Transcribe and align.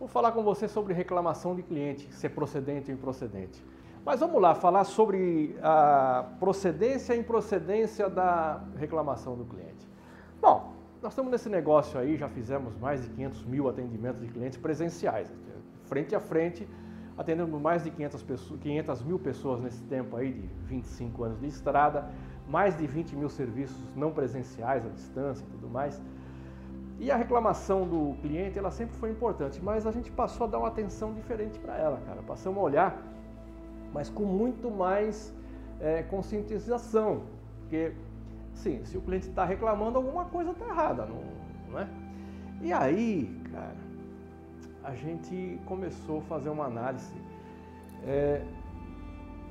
Vou 0.00 0.08
falar 0.08 0.32
com 0.32 0.42
você 0.42 0.66
sobre 0.66 0.94
reclamação 0.94 1.54
de 1.54 1.62
cliente, 1.62 2.10
ser 2.14 2.30
procedente 2.30 2.90
ou 2.90 2.96
improcedente. 2.96 3.62
Mas 4.02 4.20
vamos 4.20 4.40
lá, 4.40 4.54
falar 4.54 4.84
sobre 4.84 5.54
a 5.62 6.24
procedência 6.40 7.14
e 7.14 7.18
improcedência 7.18 8.08
da 8.08 8.64
reclamação 8.76 9.36
do 9.36 9.44
cliente. 9.44 9.86
Bom, 10.40 10.72
nós 11.02 11.12
estamos 11.12 11.30
nesse 11.30 11.50
negócio 11.50 12.00
aí, 12.00 12.16
já 12.16 12.30
fizemos 12.30 12.74
mais 12.78 13.02
de 13.02 13.10
500 13.10 13.44
mil 13.44 13.68
atendimentos 13.68 14.22
de 14.22 14.28
clientes 14.28 14.56
presenciais, 14.56 15.30
frente 15.84 16.14
a 16.14 16.20
frente, 16.20 16.66
atendendo 17.18 17.60
mais 17.60 17.84
de 17.84 17.90
500, 17.90 18.22
pessoas, 18.22 18.60
500 18.60 19.02
mil 19.02 19.18
pessoas 19.18 19.60
nesse 19.60 19.82
tempo 19.82 20.16
aí 20.16 20.32
de 20.32 20.48
25 20.64 21.24
anos 21.24 21.40
de 21.40 21.46
estrada, 21.46 22.10
mais 22.48 22.74
de 22.74 22.86
20 22.86 23.16
mil 23.16 23.28
serviços 23.28 23.76
não 23.94 24.12
presenciais 24.12 24.86
à 24.86 24.88
distância 24.88 25.44
e 25.44 25.50
tudo 25.50 25.68
mais. 25.68 26.00
E 27.00 27.10
a 27.10 27.16
reclamação 27.16 27.88
do 27.88 28.14
cliente, 28.20 28.58
ela 28.58 28.70
sempre 28.70 28.94
foi 28.96 29.10
importante, 29.10 29.58
mas 29.62 29.86
a 29.86 29.90
gente 29.90 30.10
passou 30.10 30.46
a 30.46 30.50
dar 30.50 30.58
uma 30.58 30.68
atenção 30.68 31.14
diferente 31.14 31.58
para 31.58 31.74
ela, 31.74 31.98
cara. 32.06 32.20
Passamos 32.22 32.58
a 32.58 32.62
olhar, 32.62 33.02
mas 33.90 34.10
com 34.10 34.24
muito 34.24 34.70
mais 34.70 35.34
é, 35.80 36.02
conscientização. 36.02 37.22
Porque, 37.60 37.94
sim, 38.52 38.84
se 38.84 38.98
o 38.98 39.00
cliente 39.00 39.28
está 39.28 39.46
reclamando, 39.46 39.96
alguma 39.96 40.26
coisa 40.26 40.50
está 40.50 40.66
errada, 40.66 41.06
não, 41.06 41.22
não 41.70 41.78
é? 41.80 41.88
E 42.60 42.70
aí, 42.70 43.34
cara, 43.50 43.76
a 44.84 44.94
gente 44.94 45.58
começou 45.64 46.18
a 46.18 46.22
fazer 46.24 46.50
uma 46.50 46.66
análise 46.66 47.14
é, 48.04 48.44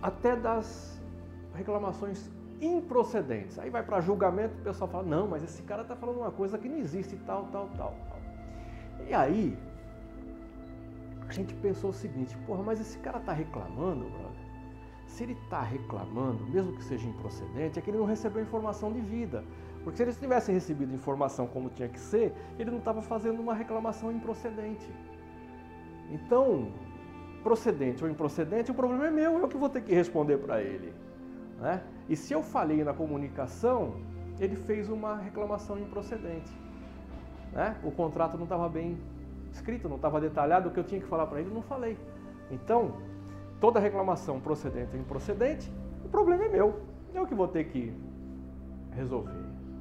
até 0.00 0.34
das 0.34 0.98
reclamações 1.54 2.30
improcedentes. 2.60 3.58
Aí 3.58 3.70
vai 3.70 3.82
para 3.82 4.00
julgamento, 4.00 4.54
o 4.58 4.62
pessoal 4.62 4.90
fala, 4.90 5.04
não, 5.04 5.28
mas 5.28 5.42
esse 5.42 5.62
cara 5.62 5.82
está 5.82 5.96
falando 5.96 6.18
uma 6.18 6.30
coisa 6.30 6.58
que 6.58 6.68
não 6.68 6.78
existe, 6.78 7.16
tal, 7.26 7.44
tal, 7.52 7.68
tal, 7.76 7.94
tal. 8.08 8.18
E 9.08 9.12
aí, 9.12 9.56
a 11.28 11.32
gente 11.32 11.54
pensou 11.54 11.90
o 11.90 11.92
seguinte, 11.92 12.36
porra, 12.46 12.62
mas 12.62 12.80
esse 12.80 12.98
cara 12.98 13.18
está 13.18 13.32
reclamando, 13.32 14.04
brother. 14.04 14.44
Se 15.06 15.22
ele 15.22 15.34
está 15.44 15.62
reclamando, 15.62 16.44
mesmo 16.46 16.72
que 16.72 16.82
seja 16.82 17.06
improcedente, 17.06 17.78
é 17.78 17.82
que 17.82 17.90
ele 17.90 17.98
não 17.98 18.06
recebeu 18.06 18.42
informação 18.42 18.92
de 18.92 19.00
vida. 19.00 19.44
Porque 19.82 19.98
se 19.98 20.02
ele 20.02 20.12
tivesse 20.12 20.50
recebido 20.50 20.94
informação 20.94 21.46
como 21.46 21.68
tinha 21.68 21.88
que 21.88 22.00
ser, 22.00 22.32
ele 22.58 22.70
não 22.70 22.78
estava 22.78 23.02
fazendo 23.02 23.40
uma 23.40 23.54
reclamação 23.54 24.10
improcedente. 24.10 24.88
Então, 26.10 26.72
procedente 27.42 28.02
ou 28.02 28.10
improcedente, 28.10 28.70
o 28.70 28.74
problema 28.74 29.06
é 29.06 29.10
meu, 29.10 29.38
eu 29.38 29.46
que 29.46 29.56
vou 29.56 29.68
ter 29.68 29.82
que 29.82 29.94
responder 29.94 30.38
para 30.38 30.62
ele. 30.62 30.92
Né? 31.60 31.82
E 32.08 32.16
se 32.16 32.32
eu 32.32 32.42
falei 32.42 32.82
na 32.84 32.92
comunicação, 32.92 33.94
ele 34.38 34.56
fez 34.56 34.88
uma 34.88 35.16
reclamação 35.16 35.78
improcedente. 35.78 36.52
Né? 37.52 37.76
O 37.82 37.90
contrato 37.90 38.36
não 38.36 38.44
estava 38.44 38.68
bem 38.68 38.98
escrito, 39.52 39.88
não 39.88 39.96
estava 39.96 40.20
detalhado, 40.20 40.68
o 40.68 40.72
que 40.72 40.80
eu 40.80 40.84
tinha 40.84 41.00
que 41.00 41.06
falar 41.06 41.26
para 41.26 41.40
ele, 41.40 41.50
não 41.52 41.62
falei. 41.62 41.96
Então, 42.50 42.96
toda 43.60 43.78
reclamação 43.78 44.40
procedente 44.40 44.94
ou 44.94 45.00
improcedente, 45.00 45.72
o 46.04 46.08
problema 46.08 46.44
é 46.44 46.48
meu. 46.48 46.80
Eu 47.14 47.26
que 47.26 47.34
vou 47.34 47.46
ter 47.46 47.64
que 47.64 47.94
resolver. 48.92 49.32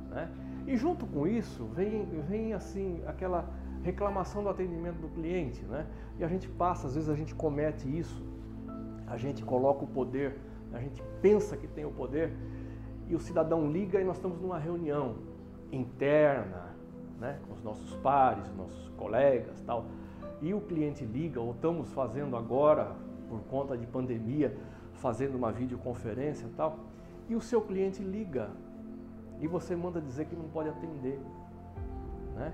Né? 0.09 0.29
E 0.67 0.77
junto 0.77 1.05
com 1.05 1.27
isso, 1.27 1.65
vem, 1.65 2.05
vem 2.29 2.53
assim, 2.53 3.01
aquela 3.07 3.49
reclamação 3.81 4.43
do 4.43 4.49
atendimento 4.49 4.97
do 4.97 5.09
cliente. 5.09 5.63
Né? 5.65 5.85
E 6.19 6.23
a 6.23 6.27
gente 6.27 6.47
passa, 6.47 6.87
às 6.87 6.95
vezes 6.95 7.09
a 7.09 7.15
gente 7.15 7.33
comete 7.35 7.87
isso, 7.87 8.23
a 9.07 9.17
gente 9.17 9.43
coloca 9.43 9.83
o 9.83 9.87
poder 9.87 10.37
a 10.73 10.79
gente 10.79 11.01
pensa 11.21 11.55
que 11.55 11.67
tem 11.67 11.85
o 11.85 11.91
poder 11.91 12.33
e 13.07 13.15
o 13.15 13.19
cidadão 13.19 13.71
liga 13.71 14.01
e 14.01 14.03
nós 14.03 14.17
estamos 14.17 14.39
numa 14.41 14.57
reunião 14.57 15.15
interna, 15.71 16.73
né, 17.19 17.39
com 17.47 17.53
os 17.53 17.63
nossos 17.63 17.95
pares, 17.97 18.51
nossos 18.55 18.89
colegas, 18.97 19.61
tal. 19.61 19.85
E 20.41 20.53
o 20.53 20.61
cliente 20.61 21.05
liga, 21.05 21.39
ou 21.39 21.51
estamos 21.51 21.91
fazendo 21.93 22.35
agora 22.35 22.95
por 23.29 23.39
conta 23.43 23.77
de 23.77 23.85
pandemia, 23.85 24.55
fazendo 24.93 25.35
uma 25.35 25.51
videoconferência, 25.51 26.49
tal. 26.57 26.79
E 27.29 27.35
o 27.35 27.41
seu 27.41 27.61
cliente 27.61 28.03
liga 28.03 28.49
e 29.39 29.47
você 29.47 29.75
manda 29.75 29.99
dizer 30.01 30.25
que 30.25 30.35
não 30.35 30.47
pode 30.49 30.69
atender, 30.69 31.19
né? 32.35 32.53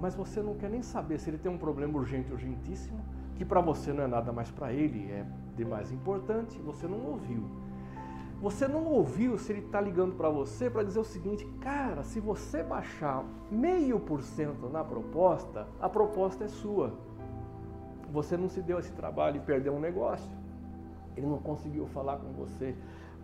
Mas 0.00 0.14
você 0.14 0.40
não 0.42 0.54
quer 0.54 0.70
nem 0.70 0.82
saber 0.82 1.18
se 1.18 1.28
ele 1.28 1.36
tem 1.36 1.52
um 1.52 1.58
problema 1.58 1.98
urgente, 1.98 2.32
urgentíssimo, 2.32 2.98
que 3.36 3.44
para 3.44 3.60
você 3.60 3.92
não 3.92 4.04
é 4.04 4.06
nada 4.06 4.32
mais 4.32 4.50
para 4.50 4.72
ele, 4.72 5.10
é 5.10 5.26
de 5.54 5.64
mais 5.64 5.92
importante, 5.92 6.58
você 6.60 6.86
não 6.86 7.04
ouviu. 7.04 7.44
Você 8.40 8.66
não 8.66 8.86
ouviu 8.86 9.36
se 9.36 9.52
ele 9.52 9.60
está 9.60 9.78
ligando 9.78 10.16
para 10.16 10.30
você 10.30 10.70
para 10.70 10.82
dizer 10.82 10.98
o 10.98 11.04
seguinte, 11.04 11.44
cara, 11.60 12.02
se 12.02 12.18
você 12.18 12.62
baixar 12.62 13.22
meio 13.50 14.00
por 14.00 14.22
cento 14.22 14.66
na 14.70 14.82
proposta, 14.82 15.68
a 15.78 15.90
proposta 15.90 16.44
é 16.44 16.48
sua. 16.48 16.94
Você 18.10 18.38
não 18.38 18.48
se 18.48 18.62
deu 18.62 18.78
esse 18.78 18.92
trabalho 18.92 19.36
e 19.36 19.40
perdeu 19.40 19.74
um 19.74 19.78
negócio. 19.78 20.30
Ele 21.14 21.26
não 21.26 21.38
conseguiu 21.38 21.86
falar 21.88 22.16
com 22.16 22.32
você, 22.32 22.74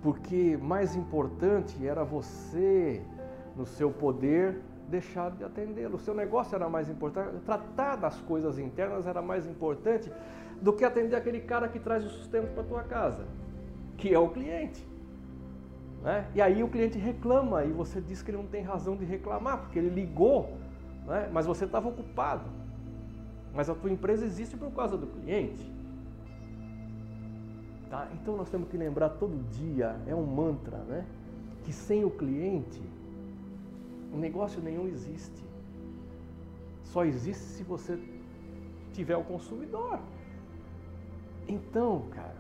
porque 0.03 0.59
mais 0.60 0.94
importante 0.94 1.87
era 1.87 2.05
você, 2.05 3.03
no 3.56 3.65
seu 3.65 3.91
poder, 3.91 4.60
deixar 4.87 5.31
de 5.31 5.43
atendê-lo. 5.43 5.97
O 5.97 5.99
seu 5.99 6.12
negócio 6.15 6.55
era 6.55 6.69
mais 6.69 6.91
importante, 6.91 7.41
tratar 7.47 7.97
das 7.97 8.21
coisas 8.21 8.59
internas 8.59 9.06
era 9.06 9.22
mais 9.22 9.47
importante 9.47 10.12
do 10.60 10.75
que 10.75 10.84
atender 10.84 11.16
aquele 11.16 11.41
cara 11.41 11.69
que 11.69 11.81
traz 11.81 12.05
o 12.05 12.10
sustento 12.10 12.53
para 12.53 12.62
tua 12.65 12.82
casa, 12.82 13.26
que 13.97 14.12
é 14.12 14.19
o 14.19 14.28
cliente. 14.28 14.95
Né? 16.06 16.25
E 16.37 16.41
aí 16.41 16.62
o 16.62 16.69
cliente 16.69 16.97
reclama 16.97 17.65
e 17.65 17.72
você 17.72 18.00
diz 18.00 18.22
que 18.22 18.31
ele 18.31 18.39
não 18.39 18.47
tem 18.47 18.62
razão 18.62 18.97
de 18.97 19.05
reclamar, 19.05 19.59
porque 19.62 19.77
ele 19.77 19.89
ligou, 19.89 20.56
né? 21.05 21.28
mas 21.33 21.47
você 21.47 21.65
estava 21.65 21.89
ocupado. 21.89 22.49
Mas 23.53 23.69
a 23.69 23.75
tua 23.75 23.91
empresa 23.91 24.25
existe 24.25 24.56
por 24.56 24.71
causa 24.71 24.97
do 24.97 25.09
cliente. 25.09 25.69
Tá? 27.91 28.09
Então 28.15 28.37
nós 28.37 28.49
temos 28.49 28.69
que 28.69 28.77
lembrar 28.77 29.09
todo 29.09 29.37
dia, 29.50 29.97
é 30.06 30.15
um 30.15 30.25
mantra, 30.25 30.78
né? 30.84 31.05
que 31.65 31.72
sem 31.72 32.05
o 32.05 32.11
cliente, 32.11 32.81
o 34.12 34.17
negócio 34.17 34.62
nenhum 34.62 34.87
existe. 34.87 35.44
Só 36.84 37.05
existe 37.05 37.43
se 37.43 37.65
você 37.65 37.99
tiver 38.93 39.17
o 39.17 39.25
consumidor. 39.25 39.99
Então, 41.49 42.05
cara, 42.11 42.37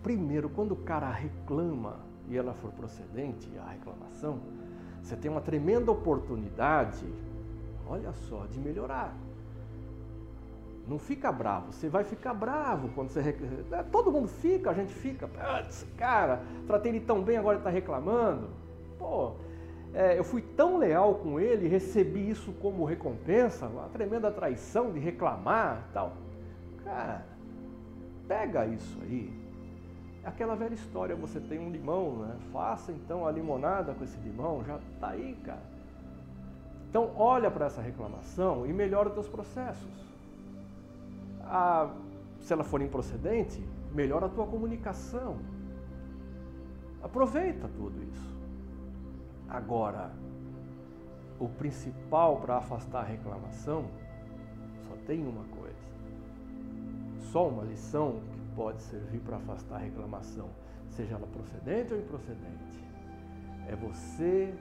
primeiro, 0.00 0.48
quando 0.48 0.72
o 0.72 0.76
cara 0.76 1.10
reclama, 1.10 2.06
e 2.28 2.36
ela 2.36 2.52
for 2.54 2.70
procedente, 2.72 3.48
a 3.58 3.70
reclamação, 3.70 4.40
você 5.02 5.16
tem 5.16 5.30
uma 5.30 5.40
tremenda 5.40 5.90
oportunidade, 5.92 7.04
olha 7.86 8.12
só, 8.12 8.46
de 8.46 8.58
melhorar. 8.58 9.14
Não 10.88 10.98
fica 10.98 11.32
bravo, 11.32 11.72
você 11.72 11.88
vai 11.88 12.04
ficar 12.04 12.34
bravo 12.34 12.88
quando 12.94 13.10
você 13.10 13.20
reclama. 13.20 13.84
Todo 13.90 14.10
mundo 14.10 14.28
fica, 14.28 14.70
a 14.70 14.74
gente 14.74 14.92
fica. 14.92 15.28
Cara, 15.96 16.42
tratei 16.66 16.92
ele 16.92 17.00
tão 17.00 17.22
bem, 17.22 17.36
agora 17.36 17.56
ele 17.56 17.60
está 17.60 17.70
reclamando. 17.70 18.48
Pô, 18.98 19.32
é, 19.92 20.18
eu 20.18 20.22
fui 20.22 20.42
tão 20.42 20.76
leal 20.76 21.16
com 21.16 21.40
ele, 21.40 21.66
recebi 21.66 22.30
isso 22.30 22.52
como 22.54 22.84
recompensa, 22.84 23.66
uma 23.66 23.88
tremenda 23.88 24.30
traição 24.30 24.92
de 24.92 24.98
reclamar 24.98 25.88
tal. 25.92 26.12
Cara, 26.84 27.24
pega 28.28 28.66
isso 28.66 28.98
aí, 29.02 29.32
aquela 30.26 30.56
velha 30.56 30.74
história, 30.74 31.14
você 31.14 31.38
tem 31.38 31.60
um 31.60 31.70
limão, 31.70 32.16
né? 32.16 32.36
faça 32.52 32.90
então 32.90 33.26
a 33.26 33.30
limonada 33.30 33.94
com 33.94 34.02
esse 34.02 34.18
limão, 34.18 34.64
já 34.64 34.76
está 34.76 35.10
aí, 35.10 35.38
cara. 35.44 35.62
Então 36.90 37.12
olha 37.16 37.48
para 37.48 37.66
essa 37.66 37.80
reclamação 37.80 38.66
e 38.66 38.72
melhora 38.72 39.08
os 39.08 39.14
teus 39.14 39.28
processos. 39.28 39.88
A, 41.44 41.94
se 42.40 42.52
ela 42.52 42.64
for 42.64 42.82
improcedente, 42.82 43.64
melhora 43.94 44.26
a 44.26 44.28
tua 44.28 44.46
comunicação. 44.46 45.38
Aproveita 47.00 47.68
tudo 47.76 48.02
isso. 48.02 48.36
Agora, 49.48 50.10
o 51.38 51.48
principal 51.48 52.38
para 52.38 52.56
afastar 52.56 53.00
a 53.00 53.04
reclamação 53.04 53.84
só 54.88 54.96
tem 55.06 55.24
uma 55.24 55.44
coisa. 55.56 55.86
Só 57.30 57.48
uma 57.48 57.62
lição 57.62 58.20
pode 58.56 58.82
servir 58.82 59.20
para 59.20 59.36
afastar 59.36 59.76
a 59.76 59.80
reclamação, 59.80 60.48
seja 60.88 61.14
ela 61.14 61.26
procedente 61.26 61.92
ou 61.92 62.00
improcedente. 62.00 62.84
É 63.68 63.76
você, 63.76 64.54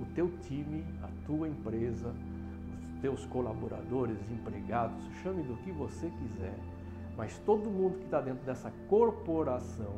o 0.00 0.06
teu 0.14 0.30
time, 0.42 0.84
a 1.02 1.08
tua 1.26 1.48
empresa, 1.48 2.14
os 2.94 3.00
teus 3.00 3.26
colaboradores, 3.26 4.18
empregados, 4.30 5.02
chame 5.22 5.42
do 5.42 5.56
que 5.56 5.72
você 5.72 6.08
quiser, 6.10 6.56
mas 7.16 7.38
todo 7.40 7.68
mundo 7.68 7.98
que 7.98 8.04
está 8.04 8.20
dentro 8.20 8.44
dessa 8.44 8.70
corporação 8.88 9.96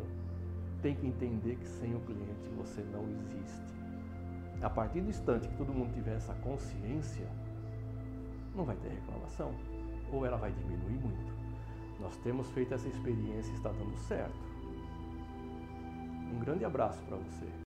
tem 0.80 0.94
que 0.94 1.06
entender 1.06 1.56
que 1.56 1.68
sem 1.68 1.94
o 1.94 2.00
cliente 2.00 2.48
você 2.56 2.80
não 2.90 3.04
existe. 3.04 3.72
A 4.62 4.70
partir 4.70 5.00
do 5.00 5.10
instante 5.10 5.48
que 5.48 5.56
todo 5.56 5.72
mundo 5.72 5.92
tiver 5.92 6.14
essa 6.14 6.34
consciência, 6.34 7.26
não 8.54 8.64
vai 8.64 8.76
ter 8.76 8.88
reclamação, 8.88 9.52
ou 10.12 10.24
ela 10.24 10.36
vai 10.36 10.52
diminuir 10.52 10.98
muito. 11.00 11.41
Nós 12.02 12.16
temos 12.16 12.50
feito 12.50 12.74
essa 12.74 12.88
experiência 12.88 13.52
e 13.52 13.54
está 13.54 13.70
dando 13.70 13.96
certo. 14.08 14.34
Um 16.34 16.40
grande 16.40 16.64
abraço 16.64 17.00
para 17.04 17.16
você. 17.16 17.52